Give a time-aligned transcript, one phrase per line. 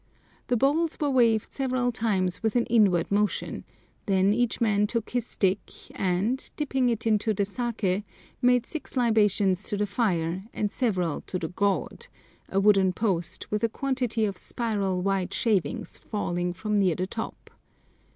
[0.47, 3.65] The bowls were waved several times with an inward motion,
[4.07, 5.59] then each man took his stick
[5.93, 8.03] and, dipping it into the saké,
[8.41, 13.69] made six libations to the fire and several to the "god"—a wooden post, with a
[13.69, 17.51] quantity of spiral white shavings falling from near the top.